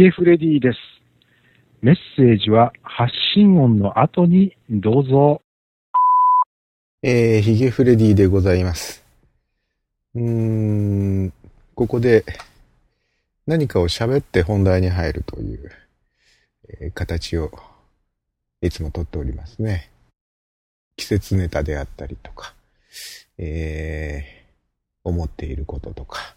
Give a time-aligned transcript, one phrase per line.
[0.00, 0.78] ゲフレディです。
[1.82, 5.42] メッセージは発信音の後にどうぞ。
[7.02, 9.04] えー、ヒゲフレディでございます。
[10.14, 10.22] うー
[11.26, 11.32] ん、
[11.74, 12.24] ここで
[13.46, 15.70] 何かを喋って本題に入るという、
[16.80, 17.50] えー形を
[18.62, 19.90] いつもとっておりますね。
[20.96, 22.54] 季節ネタであったりとか、
[23.36, 26.34] えー、思っていることとか。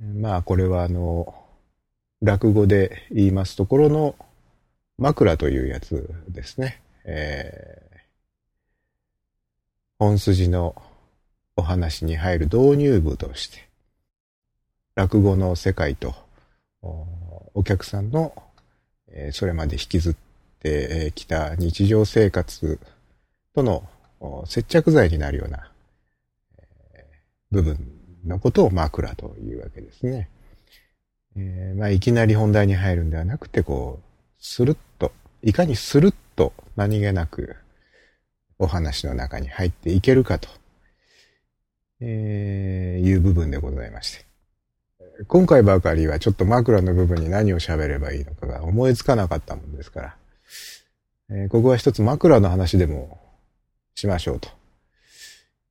[0.00, 1.41] まあこれはあの、
[2.22, 4.14] 落語で言いますところの
[4.98, 6.80] 枕というやつですね。
[7.04, 7.82] えー
[10.02, 10.74] 本筋の
[11.54, 13.68] お話に入る導入部として、
[14.96, 16.12] 落語の世界と
[17.54, 18.34] お客さんの、
[19.12, 20.16] えそれまで引きずっ
[20.58, 22.80] てきた日常生活
[23.54, 23.88] との
[24.46, 25.70] 接着剤になるような、
[27.52, 27.78] 部分
[28.26, 30.28] のことを枕というわけですね。
[31.36, 34.04] えーまあ、いきなり本題に入るんではなくて、こう、
[34.38, 37.56] スルッと、いかにスルッと何気なく
[38.58, 40.48] お話の中に入っていけるかと、
[42.00, 44.24] えーいう部分でございまして。
[45.28, 50.16] 今回ばかりはちょっと枕の部分に何を喋ればいいのかが思いつかなかったもんですから、
[51.30, 53.20] えーここは一つ枕の話でも
[53.94, 54.48] しましょうと。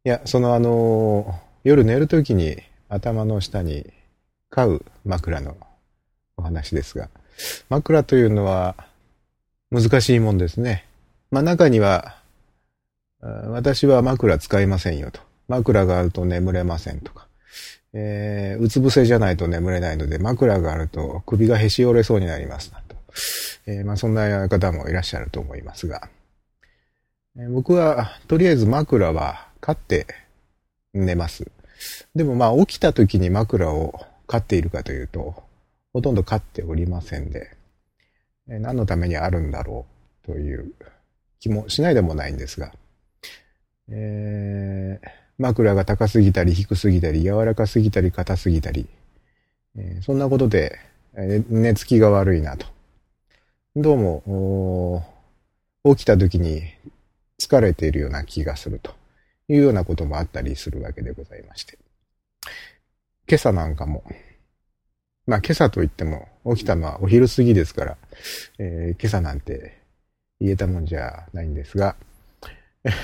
[0.05, 2.57] いや、そのあのー夜寝るときに
[2.89, 3.85] 頭の下に
[4.51, 5.55] 飼う枕の
[6.37, 7.09] お話ですが、
[7.69, 8.75] 枕というのは
[9.71, 10.85] 難しいもんですね。
[11.31, 12.17] まあ中には、
[13.21, 15.21] 私は枕使いませんよと。
[15.47, 17.27] 枕があると眠れませんとか。
[17.93, 22.95] えーうつ伏せじゃないと眠れないので、枕があると首がへし折れそうになりますなと。
[23.67, 26.09] えーまあそんな方もいらっしゃると思いますが。
[27.37, 30.07] えー僕は、とりあえず枕は買って
[30.93, 31.49] 寝ます。
[32.13, 35.43] でもまあ起きた時に枕を飼っているかというと、
[35.91, 37.51] ほとんど飼っておりませんで、
[38.47, 39.85] 何のためにあるんだろ
[40.23, 40.73] うという
[41.41, 42.71] 気もしないでもないんですが、
[43.89, 48.87] えー枕が高すぎたり低すぎたり柔らかすぎたり硬すぎたり、
[49.75, 50.79] えーそんなことで、
[51.15, 52.67] えー寝つきが悪いなと。
[53.75, 55.03] どうも、
[55.83, 56.63] 起きた時に
[57.37, 58.93] 疲れているような気がすると
[59.49, 61.77] いうようなこともあったりするわけでございまして。
[63.31, 64.03] 今朝なんかも、
[65.25, 67.97] まあ今朝といっても起きたのはお昼過ぎですから、
[68.59, 69.81] えー今朝なんて
[70.41, 71.95] 言えたもんじゃないんですが、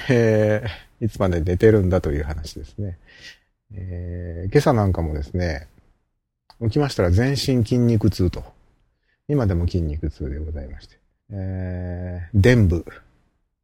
[0.10, 2.98] えーいつまで寝てるんだという話ですね。
[3.74, 5.70] えー今朝なんかもですね、
[6.62, 8.44] 起きましたら全身筋肉痛と。
[9.30, 11.00] 今でも筋肉痛でございまして。
[11.30, 12.86] えー、臀部、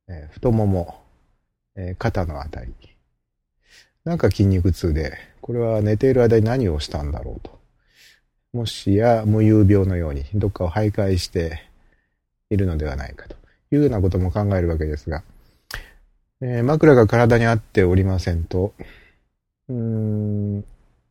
[0.08, 1.04] えー太もも、
[1.76, 2.74] えー肩のあたり。
[4.06, 7.64] なんか筋肉痛で、これは寝ている間に何をしたんだろうと。
[8.54, 11.64] もしや無遊病のようにどっかを徘徊して
[12.52, 13.36] いるのではないかと
[13.72, 15.24] いうようなことも考えるわけですが、
[16.40, 18.74] えー枕が体に合っておりませんと、
[19.70, 20.64] うん、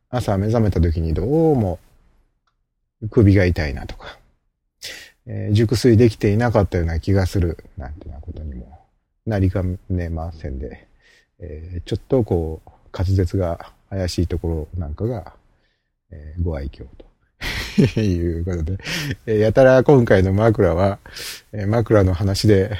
[0.09, 1.79] 朝目覚めた時にどうも
[3.09, 4.17] 首が痛いなとか、
[5.25, 8.79] えー熟睡できていなかったような気がするなんてなことにも
[9.25, 10.87] なりかねませんで、
[11.39, 15.33] えーちょっとこう滑舌が怪しいところなんかが、
[16.11, 17.05] えーご愛嬌と。
[17.99, 18.77] いうことで、
[19.25, 20.99] えーやたら今回の枕は、
[21.51, 22.77] えー枕の話で、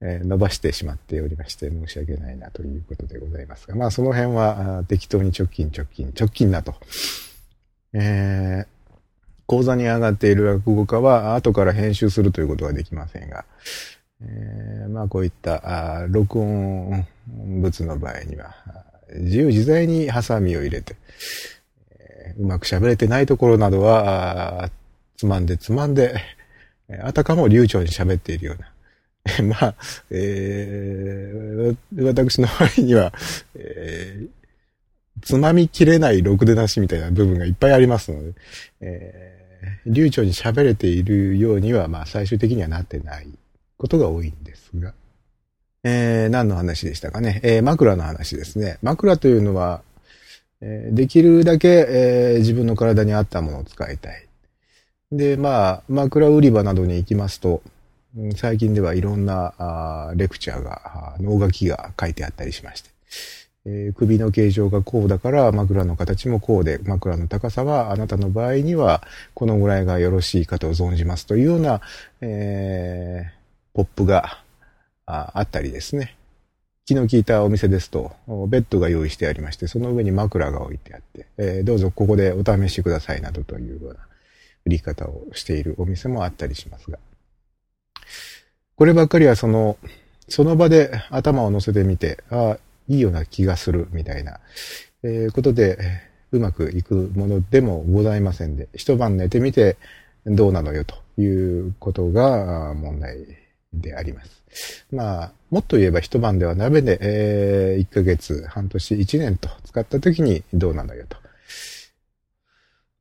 [0.00, 6.74] えー伸ばしてしまっておりまして申し訳ないなということでございますが、まあその辺は適当に直近直近、直近だと。
[7.94, 8.66] えー
[9.46, 13.46] 講座に上がっている落語家は後から編集するということはできませんが、
[14.20, 18.84] えーまあこういったあ録音物の場合には、あ
[19.14, 20.96] 自由自在にハサミを入れて、
[22.38, 24.70] うまく喋れてないところなどは、
[25.16, 26.20] つまんでつまんで、
[27.02, 28.72] あたかも流暢に喋っているような。
[29.44, 29.74] まあ、
[30.10, 33.12] えー私の場合には、
[33.54, 34.28] えー
[35.20, 38.34] つまみきれないろくでなしみたいな部分がいっぱいありますので、
[38.80, 39.38] えー
[39.86, 43.26] 流暢に喋れているようには、まあ最終的にはなってない
[43.76, 44.94] ことが多いんですが、
[45.84, 47.40] えー何の話でしたかね。
[47.44, 48.78] えー枕の話ですね。
[48.82, 49.82] 枕というのは、
[50.60, 54.26] えーできるだけ、えー自分の体に合ったものを使いたい。
[55.12, 57.62] で、まあ、枕売り場などに行きますと、
[58.36, 62.90] 最近ではいろんなあレクチャーが、あー能書きが書いてあったりしまして、
[63.66, 69.02] えー首の形状がこうだから枕の形もこうで、枕の高さはあなたの場合には
[69.34, 71.80] このぐらいがよろしいかと存じますというような、
[72.20, 73.38] えー
[73.74, 74.42] ポップが
[75.08, 76.14] ああったりですね。
[76.84, 78.12] 気の利いたお店ですと、
[78.48, 84.00] ベッドが用意してありまして、その上に枕が置いてあって、えーどうぞここでお試しくださいなどというような、
[84.64, 86.98] 売り方をしているお店もあったりしますが。
[88.76, 89.78] こればっかりはその、
[90.28, 94.40] その場で頭を乗せてみて、ああ、いいような気がするみたいな、
[95.02, 95.78] えー、ことで、
[96.32, 99.78] うまくいくものでもございませんで、一晩寝てみて
[100.26, 103.26] どうなのよということが問題
[103.72, 104.86] であります。
[104.90, 111.16] まあ、もっと言えば一晩では鍋で、えー、1ヶ月、半年、1年と使った時にどうなのよと。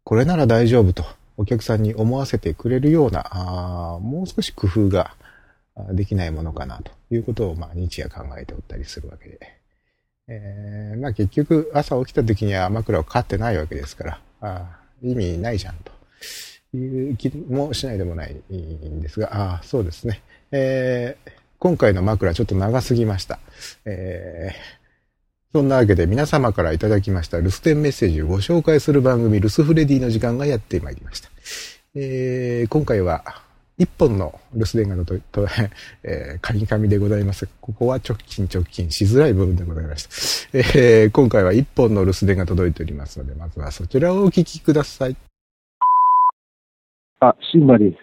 [0.04, 1.04] これなら大丈夫と
[1.38, 5.16] お客さんに思わせてくれるような、あもう少し工夫が
[5.92, 9.58] できないものかなということを、まあ、日夜考えておったりするわけで。
[10.30, 15.92] えー、まあ結局朝起きた時には枕をかってないわけですから、あ意味ないじゃんと
[16.74, 20.22] いう気もしないでもないんですが、あそうですね。
[20.52, 23.40] えー、今回の枕ちょっと長すぎました。
[23.86, 31.30] えー、そんなわけで皆様からいただきました留守電メッセージをご紹介する番組留守フレディの時間がやってまいりました。
[31.96, 33.24] えー、今回は
[33.78, 35.48] 一本の留守電がと、と
[36.04, 37.48] えー、カニカミでございます。
[37.62, 40.58] ここは直近直近しづらい部分でございました。
[40.58, 45.16] えー、今回は一本の留守電が届いておりますので、まずはそちらをお聞きください。
[47.20, 47.98] あ、シンバです。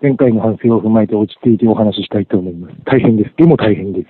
[0.00, 2.74] 前回の反省を踏まえて落ち着いてお話ししたいと思います。
[2.84, 3.34] 大変です。
[3.36, 4.06] でも大変です。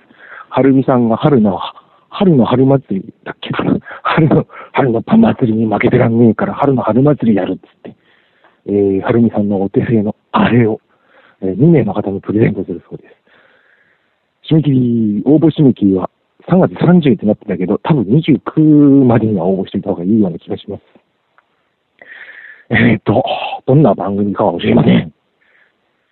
[0.49, 1.59] はるみさんが春の、
[2.09, 3.79] 春の春祭りだっけかな。
[4.03, 7.95] 春の、春のパン祭りに負けてらんねえから、春の春祭りやるっつって。
[8.67, 10.79] えー、はるみさんのお手製のあれを、
[11.41, 13.05] えー、2名の方にプレゼントするそうで
[14.43, 14.53] す。
[14.53, 16.11] 締め切り、応募締め切りは
[16.47, 20.83] 3月30ってなってたけど、多分29までには応募しておいた方がいいような気がします。
[22.69, 23.23] えー、っと、
[23.65, 25.13] どんな番組かは教えません。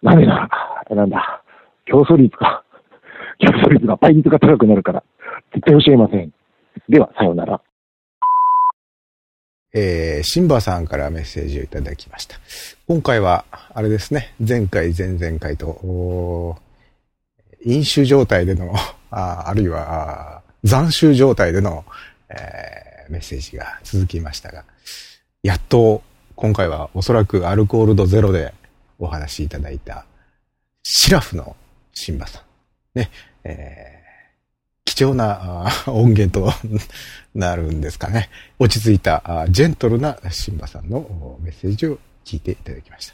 [0.01, 0.49] なんでな、
[0.89, 1.43] なんだ、
[1.85, 2.63] 競争率か。
[3.39, 5.03] 競争率が倍率が高くなるから、
[5.53, 6.31] 絶対教えません。
[6.89, 7.61] では、さようなら。
[9.73, 12.37] えー、シンバさんからメッセージをいただきました。
[12.87, 16.57] 今回は、あれですね、前回、前々回と、
[17.63, 18.73] 飲酒状態での、
[19.11, 21.85] ああるいは、斬首状態での、
[22.29, 24.63] えー、メッセージが続きましたが、
[25.43, 26.01] やっと、
[26.37, 28.53] 今回はおそらくアルコール度ゼロで
[28.99, 30.05] お話しいただいた、
[30.83, 31.55] シラフの
[31.93, 32.39] シンバさ
[32.95, 32.99] ん。
[32.99, 33.09] ね、
[33.43, 33.97] えー
[34.85, 36.51] 貴重な音源と
[37.35, 38.29] なるんですかね。
[38.57, 43.13] 落ち着いた、ジェントルなシンバさんのメッセージを聞いていただきました。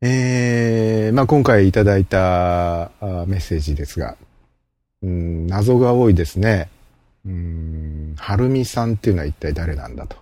[0.00, 2.90] えー、まあ今回いただいた
[3.26, 4.16] メッセージですが、
[5.02, 6.70] うん、謎が多いですね。
[7.26, 10.16] うん、はるみさんっていうのは一体誰なんだと、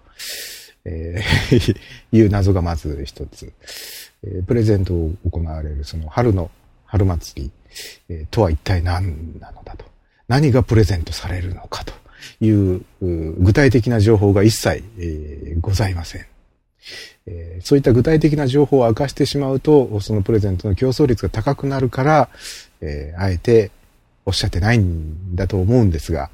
[0.86, 1.76] えー、
[2.16, 3.52] いう謎がまず一つ、
[4.22, 4.44] えー。
[4.44, 6.50] プレゼントを行われるその春の
[6.84, 7.50] 春祭り、
[8.08, 9.84] えー、とは一体何なのだと。
[10.28, 11.92] 何がプレゼントされるのかと
[12.40, 12.82] いう
[13.38, 16.26] 具体的な情報が一切、えー、ございません。
[17.26, 22.28] えー、そういった具体的な情報を明かしてしまうと、そのプレゼントの競争率が高くなるから、
[22.80, 23.72] えー、あえて
[24.24, 26.30] おっしゃってないんだと思うんですが、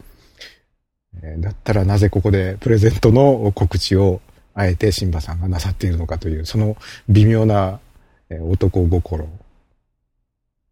[1.23, 4.21] えだったらなぜここでプレゼントの告知を
[4.55, 6.77] あえてシンバさんがなさっているのかという、その
[7.09, 7.81] 微妙な
[8.31, 9.29] 男心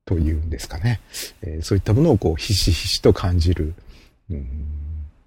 [0.05, 1.01] というんですかね。
[1.43, 3.75] え、そういったものをこう、ひしひしと感じる、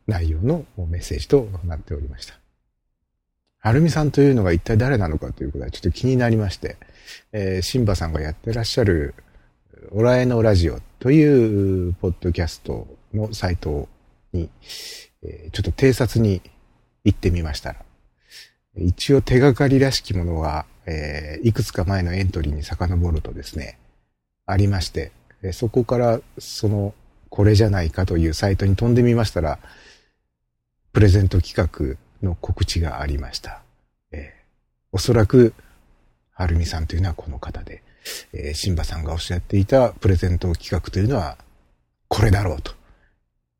[0.07, 2.35] 内容のメッセージとなっておりました。
[3.59, 6.75] はるみさんというのが一体誰なのかということはちょっと気になりまして、
[7.31, 9.15] え、シンバさんがやってらっしゃる、
[9.91, 13.87] オラエのラジオというポッドキャストのサイト
[14.33, 14.49] に、
[15.21, 16.41] え、ちょっと偵察に
[17.05, 17.85] 行ってみましたら、
[18.75, 23.77] 一応手がかりらしきものは、えー、いくつか前のエントリーに遡るとですね、
[24.45, 25.11] ありまして、
[25.51, 26.93] そこからその、
[27.29, 29.59] これじゃないかというサイトに飛んでみましたら、
[30.91, 33.61] プレゼント企画の告知がありました。
[34.11, 34.21] えー、
[34.91, 35.53] おそらく、
[36.31, 37.83] はるみさんというのはこの方で、
[38.33, 41.37] えー、シンバさんがおっしゃっていたプレゼント企画というのは、
[42.07, 42.73] これだろうと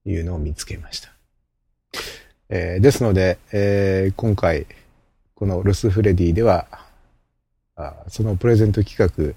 [0.05, 1.10] いうのを見つけました。
[2.50, 4.67] えー、ですので、えー、今回、
[5.43, 6.65] このルスフレディでは、
[8.07, 9.35] そのプレゼント企画、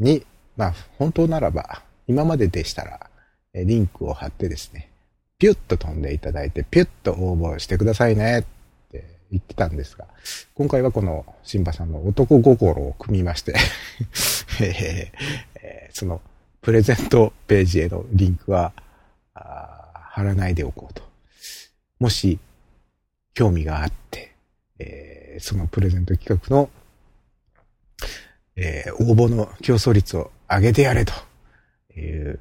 [0.00, 0.24] に、
[0.56, 3.10] まあ、本当ならば、今まででしたら、
[3.52, 4.88] リンクを貼ってですね、
[5.36, 8.42] ピュッと飛んでいただいて、ピュッと応募してくださいねっ
[8.90, 10.06] て言ってたんですが、
[10.54, 13.54] 今回はこのシンバさんの男心を組みまして
[14.64, 16.22] えその
[16.62, 18.72] プレゼントページへのリンクは
[19.34, 21.02] 貼らないでおこうと。
[22.00, 22.38] もし
[23.34, 24.33] 興味があって、
[24.78, 26.70] えー、そのプレゼント企画の
[28.56, 31.12] えー、応募の競争率を上げてやれと
[31.96, 32.38] いう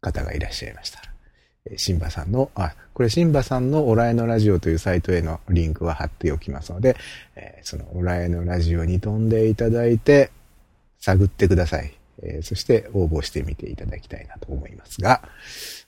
[0.00, 1.00] 方がいらっしゃいました。
[1.76, 6.96] シンバさんの、あ、これシンバさんのオラエのラジオというサイトへのリンクは貼っておきますので、
[7.36, 10.32] えー、そのオラエのラジオに飛んでいただいて、
[10.98, 11.92] 探ってください。
[12.22, 15.22] えー、そして応募してみていただきたいなと思いますが、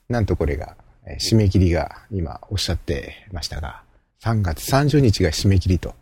[0.09, 3.83] なんとこれが、えー、締め切りが今おっしゃってましたが、
[4.25, 5.95] 3月30日が締め切りと、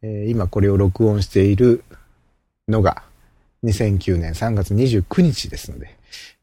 [0.00, 1.84] えー、今これを録音している
[2.68, 3.02] のが
[3.64, 5.94] 2009年3月29日ですので、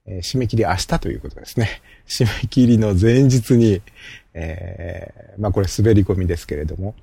[0.06, 1.82] えー、締め切り明日ということですね。
[2.08, 3.82] 締め切りの前日に、
[4.36, 6.94] えー、まあこれ滑り込みですけれども、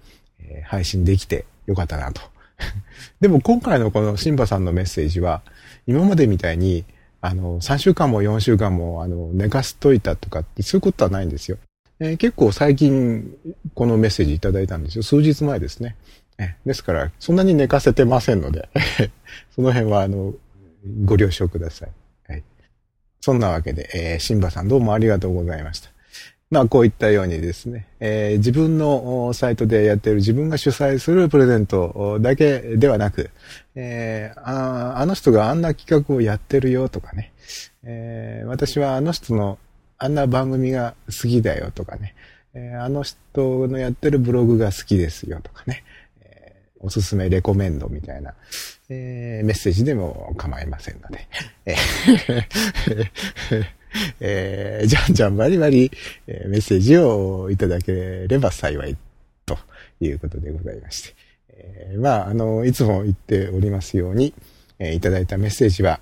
[0.49, 2.23] え、配信できてよかったなと。
[3.21, 5.43] でも今回のこのシンバさんのメッセージは、
[5.89, 6.85] 今までみたいに、
[7.21, 11.59] あの、3週間も4週間も、あの、寝かしといたとかって、そういうことはないんですよ。
[12.01, 13.37] えー、結構最近、
[13.75, 15.03] このメッセージいただいたんですよ。
[15.03, 15.97] 数日前ですね。
[16.39, 18.69] えですから、そんなに寝かせてませんので
[19.55, 20.35] その辺は、あの、
[21.05, 21.91] ご了承ください。
[22.29, 22.43] はい。
[23.21, 25.95] そんなわけで、えー、シンバさんどうもありがとうございました。
[26.51, 33.31] まあ、こういったようにですね、えー、自分のサイトでやっている自分が主催するプレゼントだけではなく、
[33.75, 37.33] えー、ああの人があんな企画をやってるよとかね、
[37.83, 39.59] えー、私はあの人の
[39.99, 42.15] あんな番組が好きだよとかね、
[42.55, 45.85] えー、あの人のやってるブログが好きですよとかね、
[46.85, 48.35] おすすめレコメンドみたいな、
[48.91, 51.27] えー、メッセージでも構いませんので、
[54.21, 55.91] えー、じゃんじゃんバリバリ、
[56.27, 58.97] え、メッセージをいただければ幸い
[59.47, 59.57] と
[60.01, 61.15] いうことでございまして、
[61.49, 64.35] え、まあ、あの、いつも言っておりますように、
[64.79, 66.01] え、いただいたメッセージは、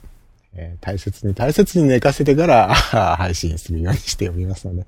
[0.54, 2.74] えー、大切に大切に寝かせてから
[3.16, 4.86] 配信するようにしておりますので、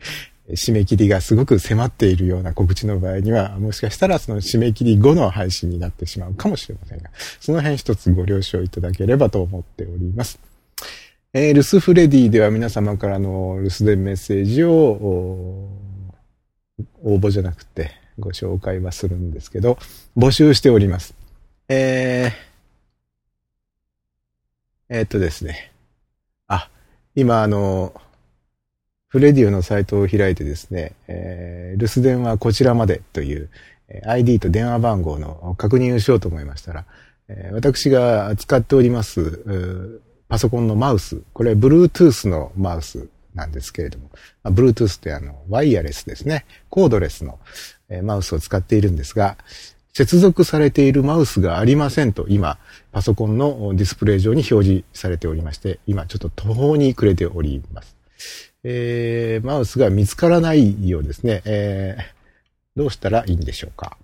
[0.50, 10.38] 締め切りがすごく迫っているような告知の場合には、もしかしたらその締め切り後の配信になってしまうかもしれませんが、その辺一つご了承いただければと思っております。
[11.33, 14.71] えー、ルスフレディでは皆様からの留守電メッセージを
[17.02, 19.78] 応募じゃなくてご紹介はするんですけど、
[20.16, 21.14] 募集しております。
[21.68, 22.53] えー、
[24.94, 25.72] えー、っとですね。
[26.46, 26.70] あ、
[27.14, 27.92] 今あの、
[29.08, 33.50] フレディオのサイトを開いてですね、えー、留守電はこちらまでという
[33.88, 36.84] え ID と電話番号の確認をしようと思いましたら、
[37.28, 39.44] え、私が使っております
[40.28, 44.10] パソコンのマウス、これ Bluetooth のマウスなんですけれども、
[44.42, 46.46] まあ、Bluetooth ってあの、ワイヤレスですね。
[46.70, 47.38] コードレスの、
[47.88, 49.36] え、マウスを使っているんですが、
[49.94, 52.58] 接続されているマウスがありませんと、今、
[52.90, 57.96] パソコンのディスプレイ上に表示されておりまして、今ちょっと途方に暮れております。
[58.64, 61.42] えー、マウスが見つからないようですね。
[61.44, 63.96] えー、どうしたらいいんでしょうか。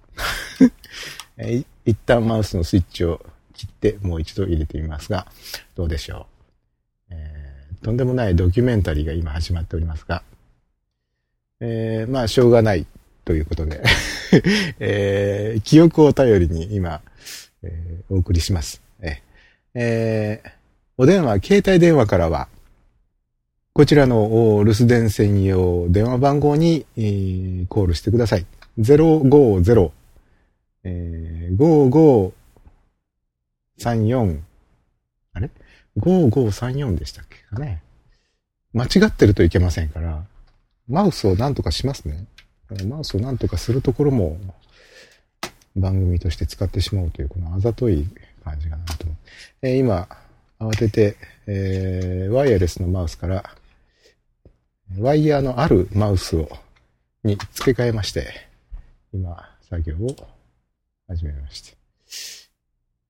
[1.39, 5.27] え、一旦マウスのスイッチを切ってもう一度入れてみますが、
[5.75, 6.29] どうでしょ
[7.11, 7.15] う。
[7.15, 10.23] えー、とんでもないドキュメンタリーが今始まっておりますが、
[11.59, 12.87] えー、まあ、しょうがない
[13.25, 13.83] ということで
[14.81, 17.01] えー、記憶を頼りに今、
[17.63, 18.83] えー、お送りします。
[19.01, 19.23] え
[19.75, 20.51] えー、
[20.97, 22.49] お電話、携帯電話からは、
[23.73, 28.47] こちらの留守電専用電話番号に、えー、コールしてください。
[28.79, 29.91] 050、
[30.85, 32.33] えー、
[33.79, 34.41] 5534、
[35.35, 35.51] あれ
[35.99, 37.83] ?5534 でしたっけかね。
[38.73, 40.25] 間違ってるといけませんから、
[40.89, 42.27] マウスを何とかしますね。
[42.87, 44.39] マウスを何とかするところも
[45.77, 48.07] 番組として使ってしまうという、このあざとい
[48.45, 49.17] 感じがなと思う。
[49.63, 50.09] えー、今、
[50.59, 53.45] 慌てて、えー、ワイヤレスのマウスから
[54.99, 56.49] ワイヤーのあるマウスを、
[57.23, 58.33] に付け替えまして、
[59.13, 60.17] 今、作業を
[61.07, 61.77] 始めまして。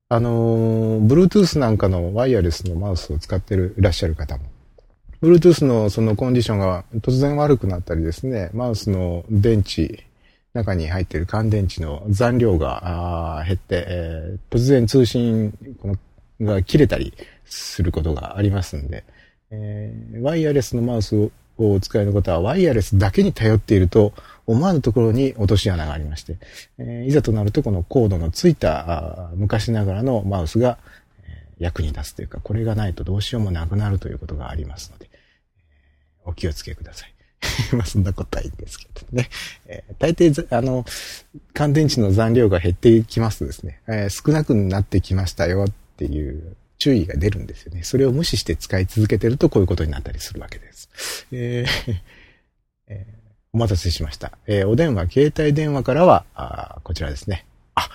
[0.08, 4.44] あのー、Bluetooth なんかのワイヤレスのマウスを使ってるいらっしゃる方も、
[5.22, 10.06] Bluetooth のそのコンディションが突然悪くなったりですね、マウスの電池、
[10.54, 15.52] 中に入っている乾電池の残量が減って、えー、突然通信
[16.40, 17.12] が切れたり
[17.44, 19.04] することがありますんで、
[19.50, 24.14] えー、ワイヤレスのマウスをお使いの方はワイヤレスだけに頼っていると
[24.46, 26.38] 思わぬところに落とし穴がありまして、
[26.78, 30.78] えー、いざとなるとこのコードのついた昔ながらのマウスが、
[31.60, 35.09] 役に立つというか、これがないとどうしようもなくなるということがありますので、
[36.30, 37.14] お気をつけください。
[37.76, 39.28] まあそんなことはいいんですけどね。
[39.66, 40.84] えー、大抵、あの、
[41.54, 47.82] 乾電池の残量が減っていきますとですね、えー、少なくなってきましたよっていう注意が出るんですよね。
[47.82, 50.88] それを無視して使い続けてるとこういうことになったりするわけです。
[51.32, 52.00] えー
[52.88, 54.32] えー、お待たせしました。
[54.46, 57.46] えー、お電話、携帯電話からは、あこちらですね。
[57.74, 57.88] あ、